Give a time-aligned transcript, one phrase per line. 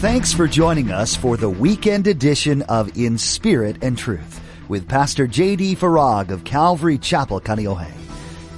[0.00, 5.26] Thanks for joining us for the weekend edition of In Spirit and Truth with Pastor
[5.26, 5.76] J.D.
[5.76, 7.90] Farag of Calvary Chapel, Kaneohe.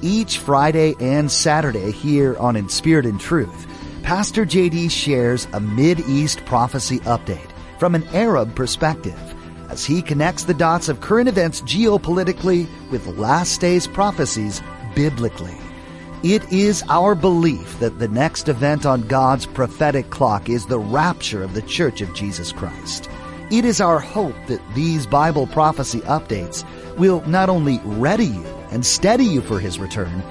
[0.02, 3.66] Each Friday and Saturday here on In Spirit and Truth,
[4.02, 4.88] Pastor J.D.
[4.88, 9.18] shares a Mid-East prophecy update from an Arab perspective
[9.68, 14.62] as he connects the dots of current events geopolitically with last days prophecies
[14.94, 15.56] biblically.
[16.24, 21.44] It is our belief that the next event on God's prophetic clock is the rapture
[21.44, 23.08] of the Church of Jesus Christ.
[23.52, 26.64] It is our hope that these Bible prophecy updates
[26.96, 30.24] will not only ready you and steady you for His return,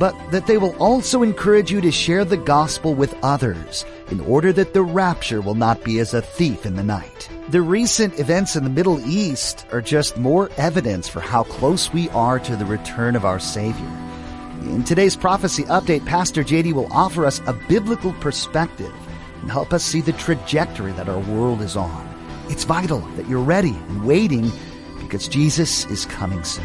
[0.00, 4.52] but that they will also encourage you to share the gospel with others in order
[4.52, 7.30] that the rapture will not be as a thief in the night.
[7.50, 12.08] The recent events in the Middle East are just more evidence for how close we
[12.10, 14.07] are to the return of our Savior.
[14.62, 18.92] In today's prophecy update, Pastor JD will offer us a biblical perspective
[19.40, 22.08] and help us see the trajectory that our world is on.
[22.48, 24.50] It's vital that you're ready and waiting
[24.98, 26.64] because Jesus is coming soon.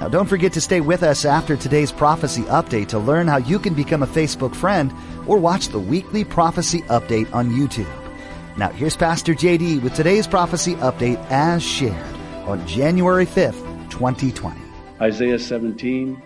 [0.00, 3.58] Now, don't forget to stay with us after today's prophecy update to learn how you
[3.58, 4.90] can become a Facebook friend
[5.26, 7.86] or watch the weekly prophecy update on YouTube.
[8.56, 11.94] Now, here's Pastor JD with today's prophecy update as shared
[12.46, 14.58] on January 5th, 2020.
[15.02, 16.22] Isaiah 17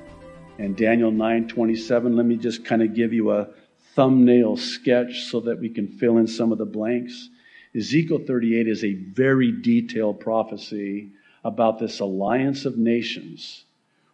[0.58, 2.16] and Daniel 9:27.
[2.16, 3.48] Let me just kind of give you a
[3.94, 7.30] thumbnail sketch so that we can fill in some of the blanks.
[7.74, 11.10] Ezekiel 38 is a very detailed prophecy
[11.44, 13.64] about this alliance of nations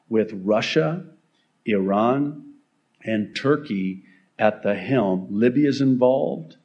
[0.09, 1.05] with Russia,
[1.67, 2.55] Iran,
[3.05, 4.05] and Turkey
[4.39, 5.29] at the helm.
[5.31, 6.57] Libya is involved.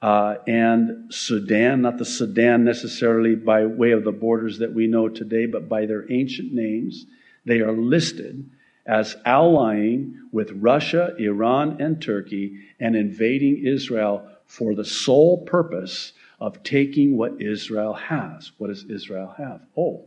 [0.00, 5.08] Uh, and Sudan, not the Sudan necessarily by way of the borders that we know
[5.08, 7.06] today, but by their ancient names.
[7.44, 8.48] They are listed
[8.86, 16.62] as allying with Russia, Iran, and Turkey and invading Israel for the sole purpose of
[16.62, 18.52] taking what Israel has.
[18.58, 19.60] What does Israel have?
[19.76, 20.04] Oh,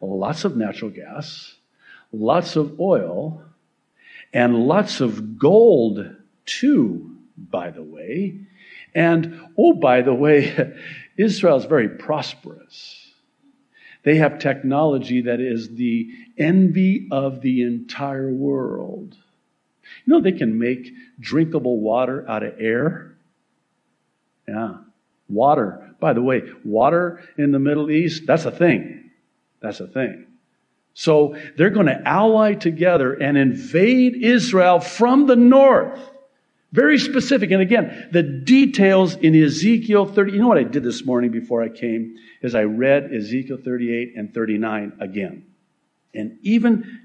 [0.00, 1.56] lots of natural gas,
[2.12, 3.42] lots of oil,
[4.32, 6.14] and lots of gold,
[6.46, 8.38] too, by the way.
[8.94, 10.74] And, oh, by the way,
[11.16, 13.01] Israel is very prosperous.
[14.04, 19.16] They have technology that is the envy of the entire world.
[20.04, 23.16] You know, they can make drinkable water out of air.
[24.48, 24.78] Yeah.
[25.28, 25.94] Water.
[26.00, 29.10] By the way, water in the Middle East, that's a thing.
[29.60, 30.26] That's a thing.
[30.94, 36.00] So they're going to ally together and invade Israel from the north.
[36.72, 37.50] Very specific.
[37.50, 40.32] And again, the details in Ezekiel 30.
[40.32, 42.16] You know what I did this morning before I came?
[42.40, 45.46] Is I read Ezekiel 38 and 39 again.
[46.14, 47.00] And even,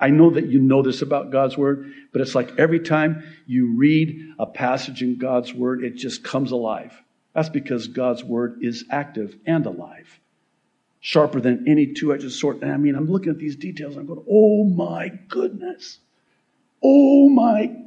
[0.00, 3.76] I know that you know this about God's Word, but it's like every time you
[3.76, 6.94] read a passage in God's Word, it just comes alive.
[7.34, 10.18] That's because God's Word is active and alive.
[11.00, 12.62] Sharper than any two edged sword.
[12.62, 15.98] And I mean, I'm looking at these details, I'm going, oh my goodness.
[16.82, 17.81] Oh my.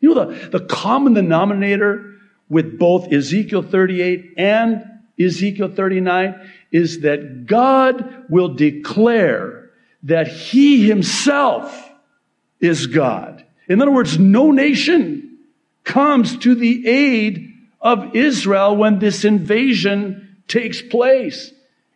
[0.00, 2.14] You know, the, the common denominator
[2.48, 4.84] with both Ezekiel 38 and
[5.18, 9.70] Ezekiel 39 is that God will declare
[10.04, 11.90] that He Himself
[12.60, 13.44] is God.
[13.68, 15.38] In other words, no nation
[15.84, 21.52] comes to the aid of Israel when this invasion takes place.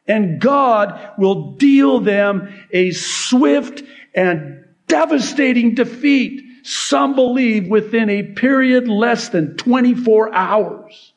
[0.07, 3.83] And God will deal them a swift
[4.15, 6.42] and devastating defeat.
[6.62, 11.12] Some believe within a period less than 24 hours.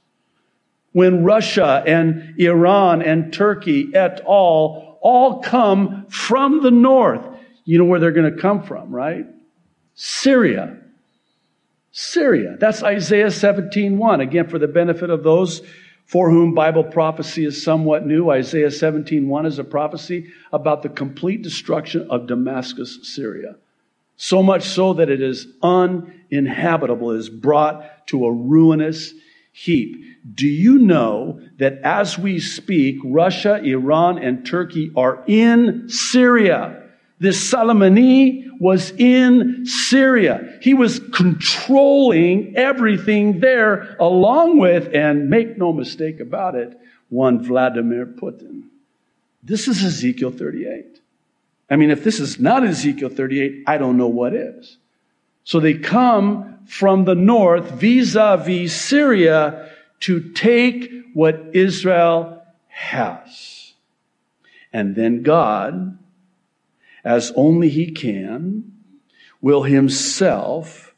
[0.92, 4.98] When Russia and Iran and Turkey et al.
[5.02, 7.26] all come from the north.
[7.66, 9.26] You know where they're going to come from, right?
[9.94, 10.78] Syria.
[11.92, 12.58] Syria.
[12.60, 14.22] That's Isaiah 17:1.
[14.22, 15.62] Again, for the benefit of those
[16.06, 21.42] for whom Bible prophecy is somewhat new, Isaiah 17:1 is a prophecy about the complete
[21.42, 23.56] destruction of Damascus, Syria.
[24.18, 29.14] So much so that it is uninhabitable, it is brought to a ruinous
[29.52, 30.04] heap.
[30.34, 36.82] Do you know that as we speak, Russia, Iran, and Turkey are in Syria?
[37.20, 40.58] This Soleimani was in Syria.
[40.62, 46.78] He was controlling everything there along with, and make no mistake about it,
[47.10, 48.64] one Vladimir Putin.
[49.44, 51.00] This is Ezekiel 38.
[51.70, 54.78] I mean, if this is not Ezekiel 38, I don't know what is.
[55.44, 59.72] So they come from the north vis-a-vis Syria
[60.02, 63.74] to take what Israel has.
[64.74, 65.98] And then God,
[67.04, 68.74] as only He can,
[69.42, 70.94] will Himself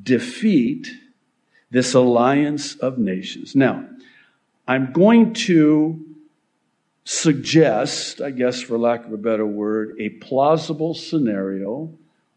[0.00, 0.88] defeat
[1.70, 3.54] this alliance of nations.
[3.54, 3.84] Now,
[4.66, 6.07] I'm going to
[7.08, 11.90] suggest, I guess for lack of a better word, a plausible scenario,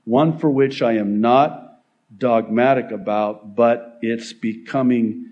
[0.05, 1.81] one for which I am not
[2.17, 5.27] dogmatic about, but it's becoming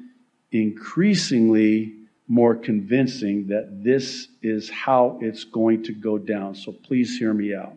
[0.52, 1.94] increasingly
[2.28, 6.54] more convincing that this is how it's going to go down.
[6.54, 7.76] So please hear me out.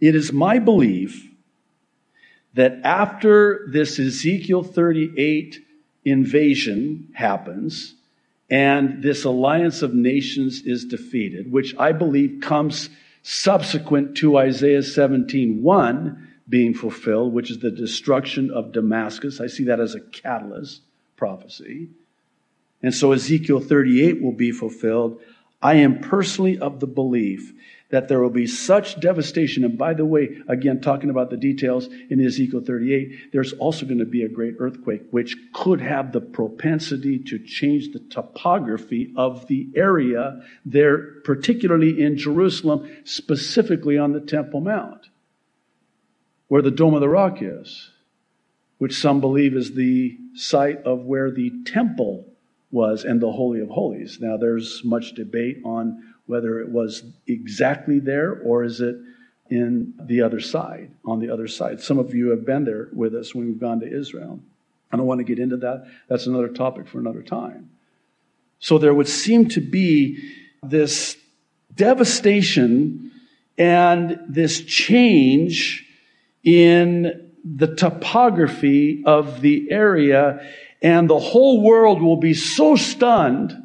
[0.00, 1.28] It is my belief
[2.54, 5.58] that after this Ezekiel 38
[6.04, 7.96] invasion happens
[8.50, 12.90] and this alliance of nations is defeated, which I believe comes
[13.22, 19.40] subsequent to Isaiah 17 1 being fulfilled, which is the destruction of Damascus.
[19.40, 20.82] I see that as a catalyst
[21.16, 21.88] prophecy.
[22.82, 25.20] And so Ezekiel 38 will be fulfilled.
[25.62, 27.52] I am personally of the belief
[27.90, 29.64] that there will be such devastation.
[29.64, 33.98] And by the way, again, talking about the details in Ezekiel 38, there's also going
[33.98, 39.46] to be a great earthquake, which could have the propensity to change the topography of
[39.48, 45.08] the area there, particularly in Jerusalem, specifically on the Temple Mount,
[46.48, 47.90] where the Dome of the Rock is,
[48.78, 52.26] which some believe is the site of where the temple
[52.70, 54.18] was and the Holy of Holies.
[54.20, 58.96] Now, there's much debate on whether it was exactly there or is it
[59.50, 61.80] in the other side, on the other side.
[61.80, 64.38] Some of you have been there with us when we've gone to Israel.
[64.92, 65.86] I don't want to get into that.
[66.08, 67.70] That's another topic for another time.
[68.60, 70.18] So there would seem to be
[70.62, 71.16] this
[71.74, 73.10] devastation
[73.58, 75.84] and this change
[76.44, 80.46] in the topography of the area,
[80.80, 83.56] and the whole world will be so stunned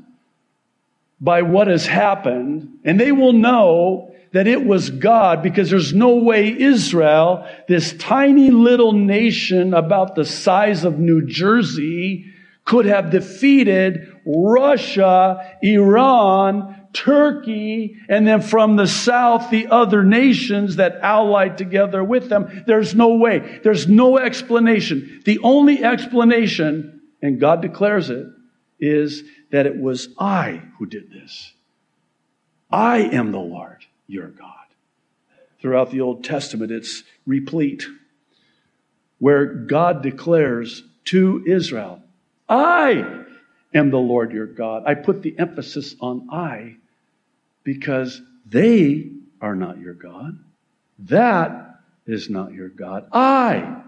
[1.25, 6.17] by what has happened, and they will know that it was God because there's no
[6.17, 12.25] way Israel, this tiny little nation about the size of New Jersey,
[12.63, 20.99] could have defeated Russia, Iran, Turkey, and then from the south, the other nations that
[21.01, 22.63] allied together with them.
[22.67, 23.59] There's no way.
[23.63, 25.21] There's no explanation.
[25.25, 28.25] The only explanation, and God declares it,
[28.79, 31.53] is that it was I who did this.
[32.71, 34.51] I am the Lord, your God.
[35.61, 37.85] Throughout the Old Testament, it's replete
[39.19, 42.01] where God declares to Israel,
[42.49, 43.25] I
[43.73, 44.83] am the Lord your God.
[44.85, 46.75] I put the emphasis on I
[47.63, 49.11] because they
[49.41, 50.37] are not your God.
[50.99, 53.07] That is not your God.
[53.11, 53.81] I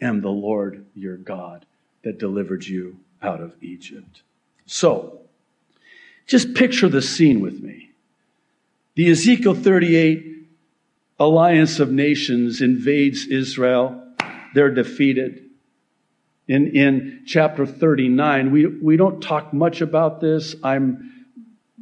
[0.00, 1.66] am the Lord your God
[2.02, 4.22] that delivered you out of Egypt.
[4.72, 5.22] So,
[6.28, 7.90] just picture the scene with me.
[8.94, 10.46] The Ezekiel 38
[11.18, 14.00] alliance of nations invades Israel.
[14.54, 15.44] They're defeated.
[16.46, 20.54] In, in chapter 39, we, we don't talk much about this.
[20.62, 21.26] I'm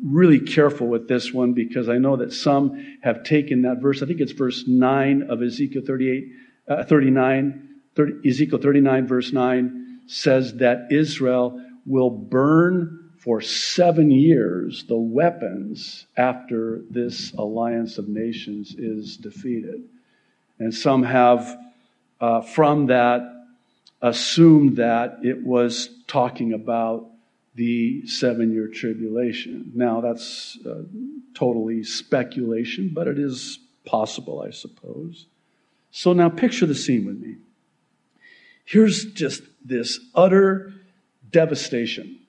[0.02, 4.02] really careful with this one because I know that some have taken that verse.
[4.02, 6.32] I think it's verse 9 of Ezekiel 38,
[6.67, 7.69] uh, 39.
[7.96, 16.06] 30, Ezekiel 39, verse 9 says that Israel will burn for seven years the weapons
[16.17, 19.82] after this alliance of nations is defeated.
[20.58, 21.58] And some have,
[22.20, 23.35] uh, from that,
[24.00, 27.07] assumed that it was talking about
[27.54, 29.73] the seven year tribulation.
[29.75, 30.83] Now, that's uh,
[31.35, 35.26] totally speculation, but it is possible, I suppose.
[35.90, 37.37] So now picture the scene with me.
[38.64, 40.73] Here's just this utter
[41.30, 42.20] devastation.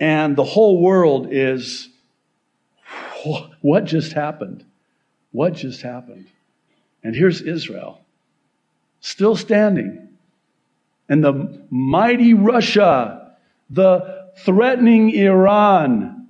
[0.00, 1.88] And the whole world is
[3.60, 4.64] what just happened?
[5.32, 6.28] What just happened?
[7.02, 8.00] And here's Israel,
[9.00, 10.08] still standing.
[11.08, 13.36] And the mighty Russia,
[13.70, 16.26] the threatening Iran,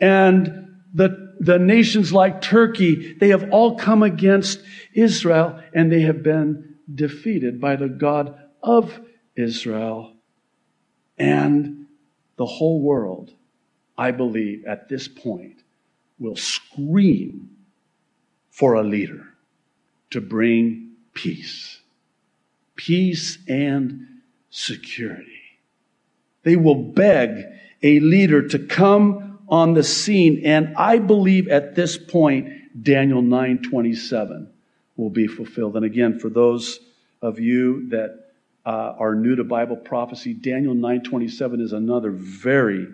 [0.00, 4.60] and the, the nations like Turkey, they have all come against
[4.94, 9.00] Israel and they have been defeated by the God of
[9.36, 10.14] Israel.
[11.22, 11.86] And
[12.36, 13.32] the whole world,
[13.96, 15.62] I believe, at this point,
[16.18, 17.50] will scream
[18.50, 19.28] for a leader
[20.10, 21.80] to bring peace.
[22.74, 24.06] Peace and
[24.50, 25.58] security.
[26.42, 27.44] They will beg
[27.82, 30.42] a leader to come on the scene.
[30.44, 34.48] And I believe at this point, Daniel 9:27
[34.96, 35.76] will be fulfilled.
[35.76, 36.80] And again, for those
[37.20, 38.31] of you that
[38.64, 42.86] uh, are new to Bible prophecy, Daniel 9:27 is another very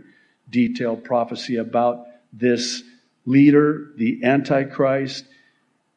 [0.51, 2.83] detailed prophecy about this
[3.27, 5.25] leader, the Antichrist,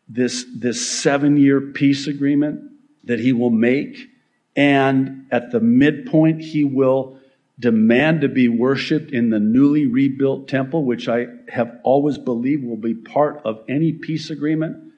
[0.09, 2.71] this, this seven year peace agreement
[3.05, 4.09] that he will make
[4.55, 7.17] And at the midpoint, he will
[7.59, 12.77] demand to be worshiped in the newly rebuilt temple, which I have always believed will
[12.77, 14.91] be part of any peace agreement.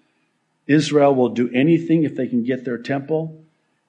[0.66, 3.43] Israel will do anything if they can get their temple.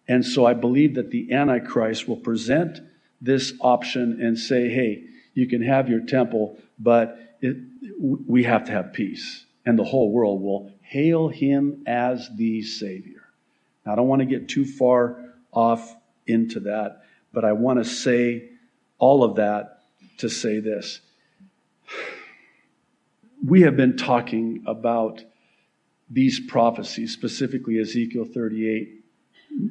[0.06, 2.80] And so I believe that the Antichrist will present
[3.20, 7.56] this option and say, hey, you can have your temple, but it,
[8.00, 9.44] we have to have peace.
[9.66, 13.22] And the whole world will hail him as the Savior.
[13.84, 15.94] Now, I don't want to get too far off
[16.26, 18.50] into that, but I want to say
[18.98, 19.80] all of that
[20.18, 21.00] to say this.
[23.44, 25.24] We have been talking about
[26.10, 29.03] these prophecies, specifically Ezekiel 38,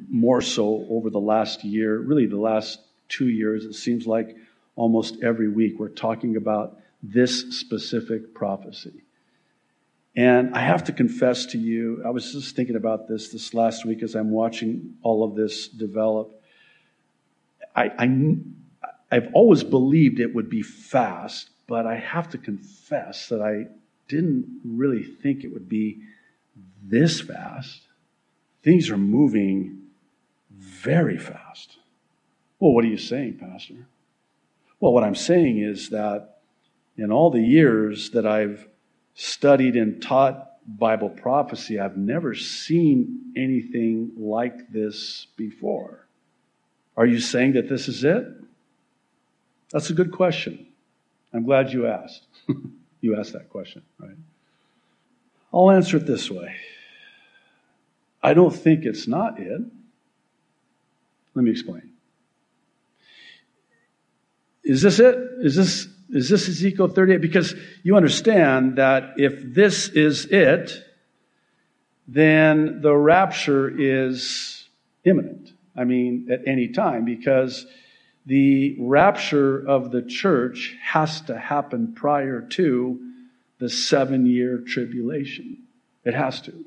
[0.08, 3.64] more so over the last year, really the last two years.
[3.64, 4.36] It seems like
[4.76, 9.02] almost every week we're talking about this specific prophecy.
[10.16, 13.84] And I have to confess to you, I was just thinking about this this last
[13.84, 16.40] week as I'm watching all of this develop.
[17.74, 18.36] I, I,
[19.10, 23.66] I've always believed it would be fast, but I have to confess that I
[24.06, 26.02] didn't really think it would be
[26.82, 27.82] this fast.
[28.64, 29.82] Things are moving
[30.50, 31.76] very fast.
[32.58, 33.86] Well, what are you saying, Pastor?
[34.80, 36.38] Well, what I'm saying is that
[36.96, 38.66] in all the years that I've
[39.14, 46.06] studied and taught Bible prophecy, I've never seen anything like this before.
[46.96, 48.26] Are you saying that this is it?
[49.72, 50.66] That's a good question.
[51.34, 52.22] I'm glad you asked.
[53.02, 54.16] you asked that question, right?
[55.52, 56.54] I'll answer it this way
[58.24, 59.60] I don't think it's not it.
[61.34, 61.90] Let me explain.
[64.64, 65.14] Is this it?
[65.40, 67.20] Is this is this Ezekiel 38?
[67.20, 70.72] Because you understand that if this is it,
[72.08, 74.68] then the rapture is
[75.04, 75.52] imminent.
[75.76, 77.66] I mean, at any time, because
[78.24, 83.00] the rapture of the church has to happen prior to
[83.58, 85.58] the seven year tribulation.
[86.04, 86.64] It has to.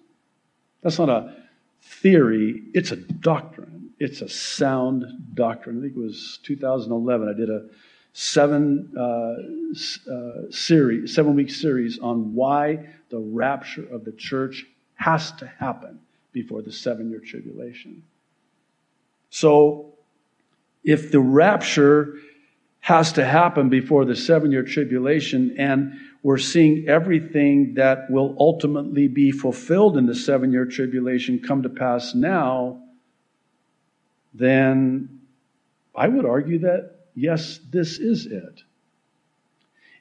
[0.84, 1.47] That's not a
[1.82, 3.92] theory, it's a doctrine.
[4.00, 5.80] It's a sound doctrine.
[5.80, 7.30] I think it was 2011.
[7.30, 7.66] I did a
[8.14, 14.66] seven uh, uh, series, seven week series on why the rapture of the church
[14.96, 16.00] has to happen
[16.32, 18.04] before the seven year tribulation.
[19.30, 19.94] So,
[20.84, 22.16] if the rapture
[22.80, 25.94] has to happen before the seven year tribulation, and
[26.28, 31.70] we're seeing everything that will ultimately be fulfilled in the seven year tribulation come to
[31.70, 32.82] pass now,
[34.34, 35.22] then
[35.96, 38.62] I would argue that yes, this is it.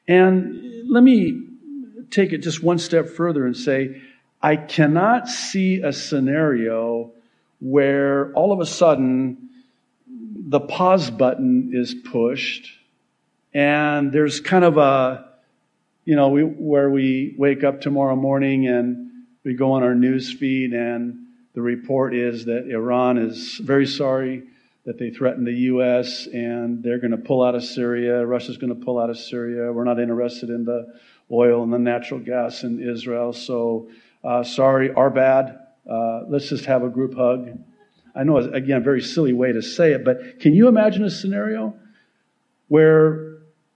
[0.09, 1.47] And let me
[2.11, 4.03] take it just one step further and say,
[4.43, 7.13] I cannot see a scenario
[7.61, 9.49] where all of a sudden
[10.09, 12.69] the pause button is pushed
[13.55, 15.26] and there's kind of a,
[16.07, 19.11] you know, we, where we wake up tomorrow morning and
[19.45, 21.19] we go on our news feed and
[21.53, 24.45] the report is that Iran is very sorry
[24.85, 26.29] that they threatened the U.S.
[26.29, 28.25] and they're going to pull out of Syria.
[28.25, 29.73] Russia's going to pull out of Syria.
[29.73, 30.95] We're not interested in the
[31.33, 33.33] oil and the natural gas in Israel.
[33.33, 33.89] So,
[34.23, 35.59] uh, sorry, our bad.
[35.91, 37.59] Uh, let's just have a group hug.
[38.15, 41.11] I know, again, a very silly way to say it, but can you imagine a
[41.11, 41.75] scenario
[42.69, 43.26] where,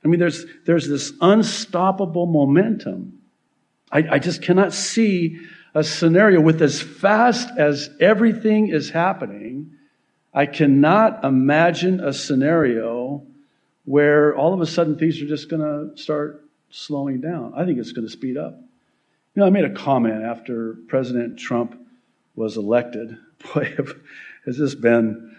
[0.04, 3.20] I mean, there's, there's this unstoppable momentum.
[3.92, 5.38] I, I just cannot see
[5.74, 9.76] a scenario with as fast as everything is happening
[10.32, 13.26] I cannot imagine a scenario
[13.84, 17.52] where all of a sudden things are just going to start slowing down.
[17.56, 18.54] I think it's going to speed up.
[19.34, 21.76] You know, I made a comment after President Trump
[22.36, 23.16] was elected.
[23.54, 23.74] Boy,
[24.46, 25.36] has this been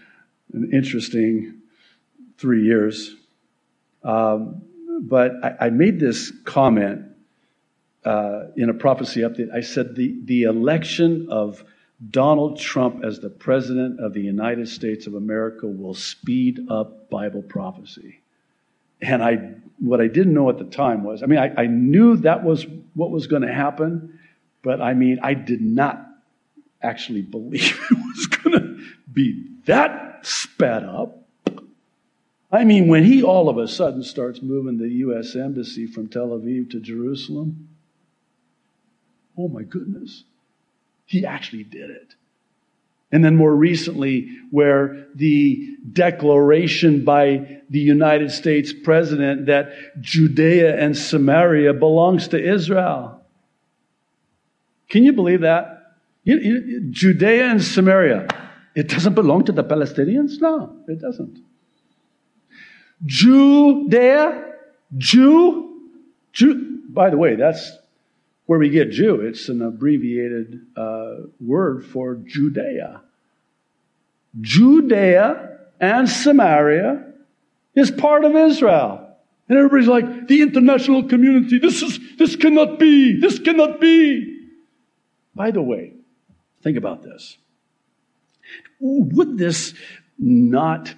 [0.53, 1.61] an interesting
[2.37, 3.15] three years.
[4.03, 4.61] Um,
[5.01, 7.03] but I, I, made this comment
[8.03, 9.53] uh, in a prophecy update.
[9.53, 11.63] I said the, the election of
[12.09, 17.43] Donald Trump as the President of the United States of America will speed up Bible
[17.43, 18.19] prophecy.
[19.01, 22.17] And I, what I didn't know at the time was, I mean, I, I knew
[22.17, 24.19] that was what was going to happen,
[24.63, 26.07] but I mean, I did not
[26.81, 31.20] actually believe it was going to be that sped up.
[32.51, 35.35] I mean, when he all of a sudden starts moving the U.S.
[35.35, 37.69] Embassy from Tel Aviv to Jerusalem,
[39.37, 40.25] oh my goodness.
[41.05, 42.15] He actually did it.
[43.11, 50.95] And then more recently, where the declaration by the United States president that Judea and
[50.95, 53.21] Samaria belongs to Israel.
[54.89, 55.97] Can you believe that?
[56.25, 58.27] Judea and Samaria.
[58.75, 60.39] It doesn't belong to the Palestinians?
[60.39, 61.39] No, it doesn't.
[63.05, 64.53] Judea,
[64.97, 65.81] Jew,
[66.33, 66.81] Jew.
[66.89, 67.71] By the way, that's
[68.45, 69.21] where we get Jew.
[69.21, 73.01] It's an abbreviated uh, word for Judea.
[74.39, 77.13] Judea and Samaria
[77.75, 79.07] is part of Israel.
[79.49, 84.47] And everybody's like, the international community, this is, this cannot be, this cannot be.
[85.35, 85.93] By the way,
[86.61, 87.37] think about this.
[88.79, 89.73] Would this
[90.17, 90.93] not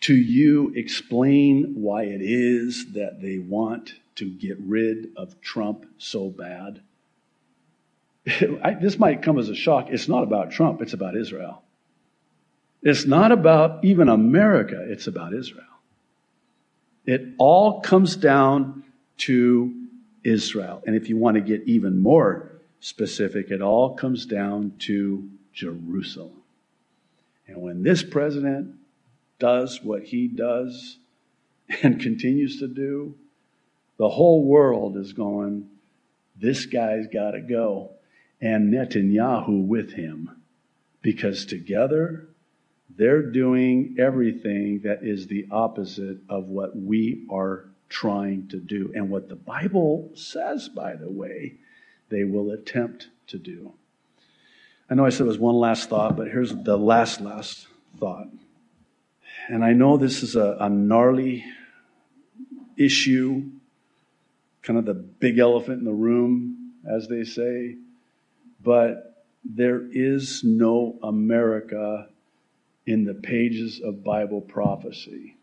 [0.00, 6.28] to you explain why it is that they want to get rid of Trump so
[6.28, 6.80] bad?
[8.62, 9.88] I, this might come as a shock.
[9.90, 11.62] It's not about Trump, it's about Israel.
[12.82, 15.64] It's not about even America, it's about Israel.
[17.06, 18.84] It all comes down
[19.18, 19.74] to
[20.22, 20.82] Israel.
[20.86, 26.42] And if you want to get even more specific, it all comes down to Jerusalem.
[27.46, 28.74] And when this president
[29.38, 30.98] does what he does
[31.82, 33.14] and continues to do,
[33.98, 35.68] the whole world is going,
[36.36, 37.90] this guy's got to go.
[38.40, 40.42] And Netanyahu with him.
[41.02, 42.28] Because together,
[42.96, 48.92] they're doing everything that is the opposite of what we are trying to do.
[48.94, 51.54] And what the Bible says, by the way,
[52.08, 53.72] they will attempt to do.
[54.90, 57.66] I know I said it was one last thought, but here's the last, last
[57.98, 58.28] thought.
[59.48, 61.42] And I know this is a, a gnarly
[62.76, 63.44] issue,
[64.62, 67.76] kind of the big elephant in the room, as they say,
[68.62, 72.08] but there is no America
[72.86, 75.36] in the pages of Bible prophecy.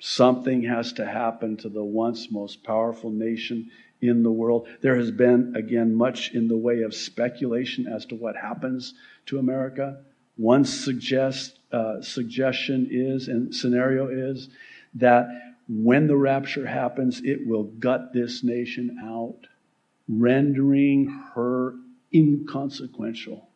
[0.00, 3.70] Something has to happen to the once most powerful nation
[4.00, 4.66] in the world.
[4.80, 8.94] There has been, again, much in the way of speculation as to what happens
[9.26, 10.02] to America.
[10.36, 14.48] One suggest, uh, suggestion is, and scenario is,
[14.94, 15.28] that
[15.68, 19.46] when the rapture happens, it will gut this nation out,
[20.08, 21.74] rendering her
[22.12, 23.48] inconsequential.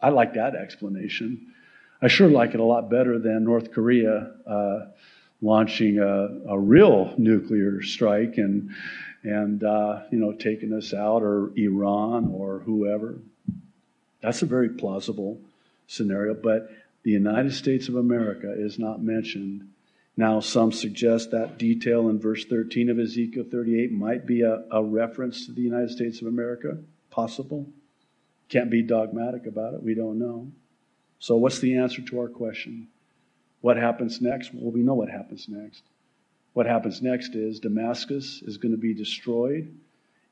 [0.00, 1.54] I like that explanation.
[2.02, 4.86] I sure like it a lot better than North Korea uh,
[5.40, 8.70] launching a, a, real nuclear strike and
[9.22, 13.18] and uh, you know taking us out, or Iran, or whoever.
[14.20, 15.40] That's a very plausible
[15.86, 16.68] scenario, but
[17.02, 19.68] the United States of America is not mentioned.
[20.16, 24.82] Now, some suggest that detail in verse 13 of Ezekiel 38 might be a, a
[24.82, 26.78] reference to the United States of America.
[27.10, 27.66] Possible.
[28.48, 29.82] Can't be dogmatic about it.
[29.82, 30.50] We don't know.
[31.18, 32.88] So, what's the answer to our question?
[33.60, 34.52] What happens next?
[34.54, 35.82] Well, we know what happens next.
[36.52, 39.76] What happens next is Damascus is going to be destroyed,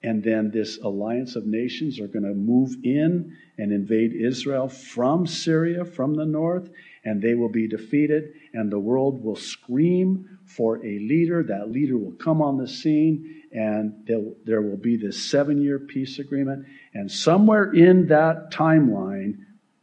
[0.04, 5.26] and then this alliance of nations are going to move in and invade Israel from
[5.26, 6.70] Syria, from the north,
[7.04, 11.42] and they will be defeated, and the world will scream for a leader.
[11.42, 16.20] That leader will come on the scene, and there will be this seven year peace
[16.20, 16.66] agreement.
[16.92, 19.38] And somewhere in that timeline,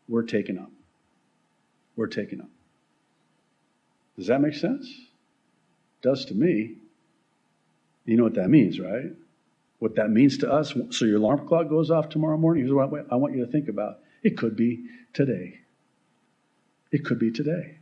[0.08, 0.72] we're taken up
[2.02, 2.50] we're taken up.
[4.18, 4.88] Does that make sense?
[4.88, 6.78] It does to me.
[8.06, 9.12] You know what that means, right?
[9.82, 10.74] What that means to us.
[10.91, 12.63] So your alarm clock goes off tomorrow morning.
[12.63, 14.00] Here's what I want you to think about.
[14.24, 15.60] It could be today.
[16.91, 17.78] It could be today.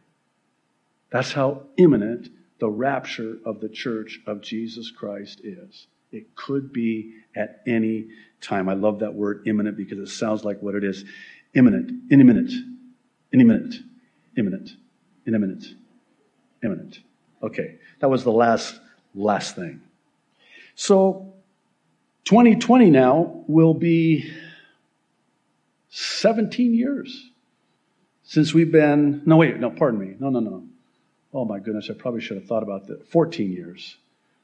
[1.12, 5.88] That's how imminent the rapture of the church of Jesus Christ is.
[6.12, 8.08] It could be at any
[8.42, 8.70] time.
[8.70, 11.04] I love that word imminent because it sounds like what it is.
[11.54, 12.52] Imminent, any minute,
[13.34, 13.76] any minute
[14.40, 14.72] imminent,
[15.28, 15.66] imminent,
[16.64, 17.00] imminent.
[17.44, 18.80] Okay, that was the last,
[19.14, 19.82] last thing.
[20.76, 21.34] So,
[22.30, 24.32] 2020 now will be
[25.90, 27.32] 17 years
[28.22, 30.14] since we've been, no, wait, no, pardon me.
[30.20, 30.64] No, no, no.
[31.34, 33.08] Oh my goodness, I probably should have thought about that.
[33.08, 33.98] 14 years.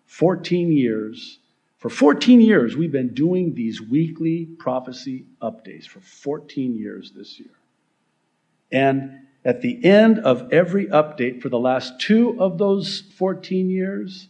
[0.08, 1.38] 14 years.
[1.78, 7.54] For 14 years, we've been doing these weekly prophecy updates for 14 years this year.
[8.72, 14.28] And at the end of every update for the last two of those 14 years,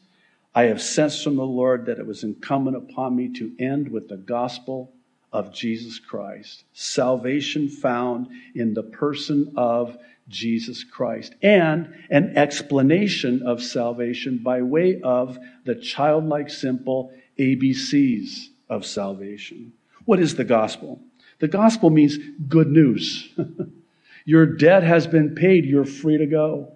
[0.56, 4.08] I have sensed from the Lord that it was incumbent upon me to end with
[4.08, 4.94] the gospel
[5.34, 6.64] of Jesus Christ.
[6.72, 9.98] Salvation found in the person of
[10.30, 18.86] Jesus Christ and an explanation of salvation by way of the childlike simple ABCs of
[18.86, 19.74] salvation.
[20.06, 21.02] What is the gospel?
[21.40, 23.30] The gospel means good news.
[24.26, 25.66] Your debt has been paid.
[25.66, 26.72] You're free to go.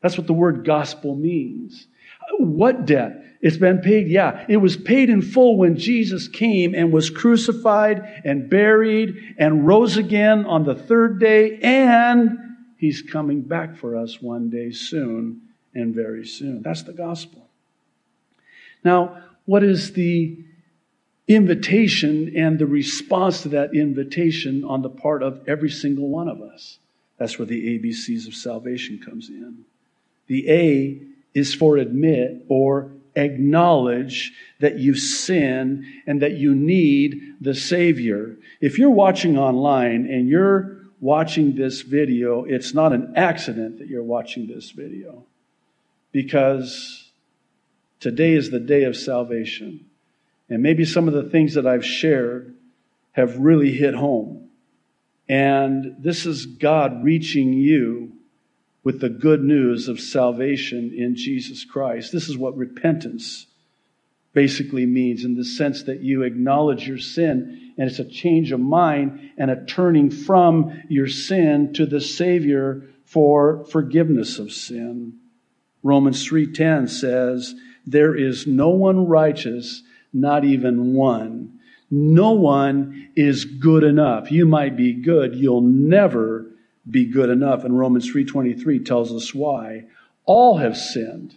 [0.00, 1.86] That's what the word gospel means.
[2.38, 3.22] What debt?
[3.40, 4.08] It's been paid.
[4.08, 9.66] Yeah, it was paid in full when Jesus came and was crucified and buried and
[9.66, 11.58] rose again on the third day.
[11.60, 12.38] And
[12.78, 15.42] he's coming back for us one day soon
[15.74, 16.62] and very soon.
[16.62, 17.48] That's the gospel.
[18.84, 20.38] Now, what is the
[21.26, 26.40] invitation and the response to that invitation on the part of every single one of
[26.40, 26.78] us?
[27.18, 29.64] That's where the ABCs of salvation comes in.
[30.28, 37.54] The A is for admit or acknowledge that you sin and that you need the
[37.54, 38.36] Savior.
[38.60, 44.02] If you're watching online and you're watching this video, it's not an accident that you're
[44.02, 45.24] watching this video
[46.12, 47.10] because
[48.00, 49.86] today is the day of salvation.
[50.48, 52.54] And maybe some of the things that I've shared
[53.12, 54.48] have really hit home.
[55.28, 58.12] And this is God reaching you
[58.84, 62.12] with the good news of salvation in Jesus Christ.
[62.12, 63.46] This is what repentance
[64.32, 68.60] basically means in the sense that you acknowledge your sin and it's a change of
[68.60, 75.14] mind and a turning from your sin to the Savior for forgiveness of sin.
[75.82, 77.54] Romans 3:10 says,
[77.86, 81.50] "There is no one righteous, not even one.
[81.90, 84.32] No one is good enough.
[84.32, 86.51] You might be good, you'll never
[86.90, 87.64] be good enough.
[87.64, 89.84] And Romans 3:23 tells us why.
[90.24, 91.34] All have sinned.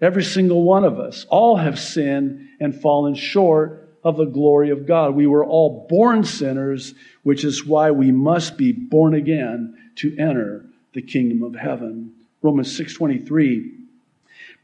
[0.00, 1.26] Every single one of us.
[1.28, 5.14] All have sinned and fallen short of the glory of God.
[5.14, 10.66] We were all born sinners, which is why we must be born again to enter
[10.92, 12.12] the kingdom of heaven.
[12.42, 13.72] Romans 6:23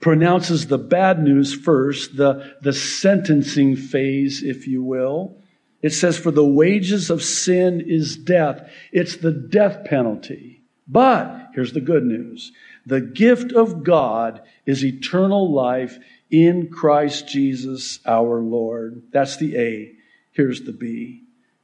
[0.01, 5.37] pronounces the bad news first, the, the sentencing phase, if you will.
[5.83, 8.71] It says, For the wages of sin is death.
[8.93, 10.63] It's the death penalty.
[10.89, 12.53] But here's the good news
[12.87, 15.99] the gift of God is eternal life
[16.31, 19.03] in Christ Jesus our Lord.
[19.13, 19.93] That's the A.
[20.33, 21.23] Here's the B.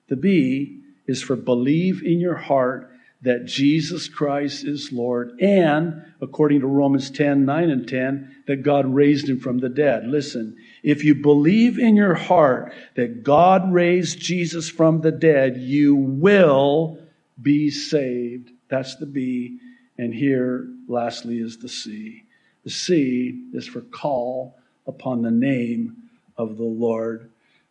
[0.08, 2.90] The B is for believe in your heart
[3.22, 8.86] that Jesus Christ is Lord, and according to Romans 10 9 and 10, that God
[8.86, 10.06] raised him from the dead.
[10.06, 15.96] Listen, if you believe in your heart that God raised Jesus from the dead, you
[15.96, 16.98] will
[17.40, 18.50] be saved.
[18.68, 19.58] That's the B.
[19.96, 22.24] And here, lastly, is the C.
[22.64, 25.96] The C is for call upon the name
[26.36, 27.30] of the Lord.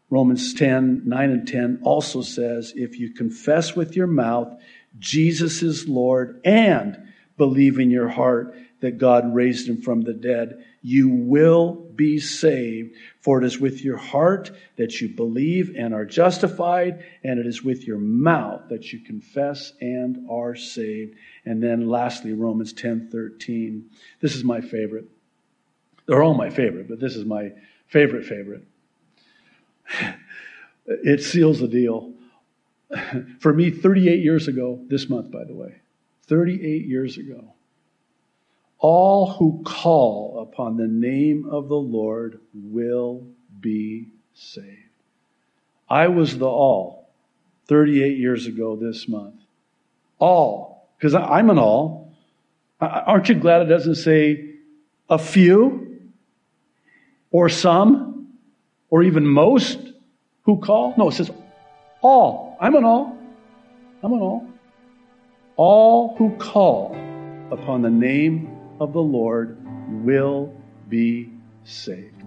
[0.09, 4.57] Romans 10 9 and 10 also says, if you confess with your mouth
[4.99, 6.97] Jesus is Lord and
[7.37, 12.95] believe in your heart that God raised him from the dead, you will be saved.
[13.21, 17.63] For it is with your heart that you believe and are justified, and it is
[17.63, 21.15] with your mouth that you confess and are saved.
[21.45, 23.89] And then lastly, Romans 10 13.
[24.21, 25.05] This is my favorite.
[26.05, 27.51] They're all my favorite, but this is my
[27.87, 28.65] favorite favorite.
[30.89, 32.13] It seals the deal.
[33.39, 35.81] For me, 38 years ago, this month, by the way,
[36.27, 37.53] 38 years ago,
[38.79, 43.27] all who call upon the name of the Lord will
[43.59, 44.67] be saved.
[45.89, 47.09] I was the all
[47.67, 49.35] 38 years ago this month.
[50.19, 50.89] All.
[50.97, 52.13] Because I'm an all.
[52.79, 54.55] Aren't you glad it doesn't say
[55.09, 55.99] a few
[57.31, 58.29] or some
[58.89, 59.79] or even most
[60.43, 60.93] who call?
[60.97, 61.31] No, it says
[62.59, 63.15] I'm an all.
[64.01, 64.47] I'm an all.
[65.57, 66.95] All who call
[67.51, 69.57] upon the name of the Lord
[70.03, 70.55] will
[70.89, 71.31] be
[71.63, 72.23] saved.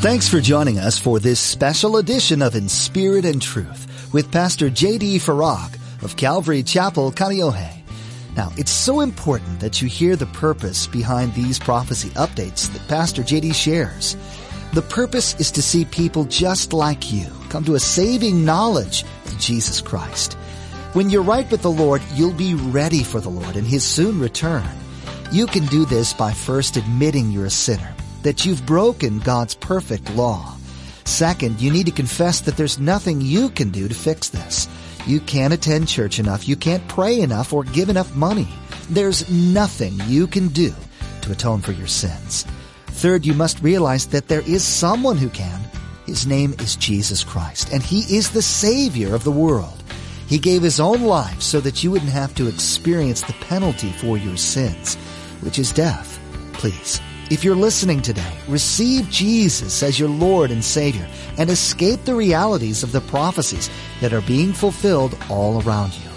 [0.00, 4.68] Thanks for joining us for this special edition of In Spirit and Truth with Pastor
[4.68, 5.18] J.D.
[5.18, 7.82] Farag of Calvary Chapel, Kaneohe.
[8.36, 13.22] Now, it's so important that you hear the purpose behind these prophecy updates that Pastor
[13.22, 14.16] JD shares.
[14.72, 19.38] The purpose is to see people just like you come to a saving knowledge of
[19.38, 20.34] Jesus Christ.
[20.92, 24.20] When you're right with the Lord, you'll be ready for the Lord and His soon
[24.20, 24.66] return.
[25.32, 30.14] You can do this by first admitting you're a sinner, that you've broken God's perfect
[30.14, 30.54] law.
[31.04, 34.68] Second, you need to confess that there's nothing you can do to fix this.
[35.06, 38.48] You can't attend church enough, you can't pray enough, or give enough money.
[38.90, 40.74] There's nothing you can do
[41.22, 42.46] to atone for your sins.
[42.96, 45.60] Third, you must realize that there is someone who can.
[46.06, 49.82] His name is Jesus Christ, and He is the Savior of the world.
[50.28, 54.16] He gave His own life so that you wouldn't have to experience the penalty for
[54.16, 54.94] your sins,
[55.42, 56.18] which is death.
[56.54, 56.98] Please,
[57.30, 61.06] if you're listening today, receive Jesus as your Lord and Savior
[61.36, 63.68] and escape the realities of the prophecies
[64.00, 66.08] that are being fulfilled all around you.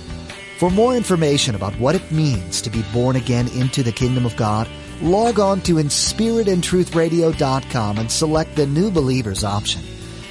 [0.59, 4.37] For more information about what it means to be born again into the kingdom of
[4.37, 4.69] God,
[5.01, 9.81] log on to inspiritandtruthradio.com and select the New Believers option.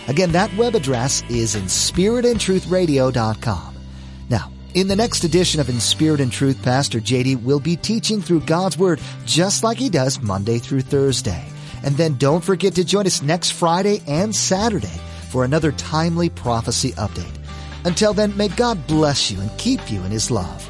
[0.09, 3.76] Again, that web address is inspiritandtruthradio.com.
[4.31, 8.22] Now, in the next edition of In Spirit and Truth, Pastor JD will be teaching
[8.22, 11.44] through God's Word just like he does Monday through Thursday.
[11.85, 15.00] And then don't forget to join us next Friday and Saturday
[15.31, 17.35] for another timely prophecy update.
[17.85, 20.67] Until then, may God bless you and keep you in his love.